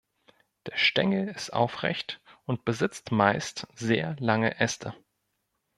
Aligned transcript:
Der 0.65 0.77
Stängel 0.77 1.27
ist 1.27 1.53
aufrecht 1.53 2.21
und 2.45 2.65
besitzt 2.65 3.11
meist 3.11 3.67
sehr 3.75 4.15
lange 4.19 4.59
Äste. 4.59 4.95